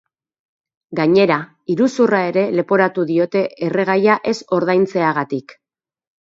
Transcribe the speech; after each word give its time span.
Gainera, 0.99 1.35
iruzurra 1.73 2.21
ere 2.29 2.45
leporatu 2.61 3.05
diote 3.11 3.43
erregaia 3.69 4.17
ez 4.33 4.35
ordaintzeagatik. 4.59 5.57